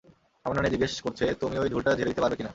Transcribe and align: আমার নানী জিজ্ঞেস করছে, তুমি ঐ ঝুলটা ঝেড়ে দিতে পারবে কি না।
আমার 0.45 0.55
নানী 0.57 0.69
জিজ্ঞেস 0.69 1.01
করছে, 1.01 1.25
তুমি 1.33 1.55
ঐ 1.57 1.63
ঝুলটা 1.69 1.91
ঝেড়ে 1.91 2.09
দিতে 2.09 2.21
পারবে 2.21 2.35
কি 2.35 2.43
না। 2.43 2.49